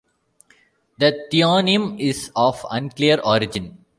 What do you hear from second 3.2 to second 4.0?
origin.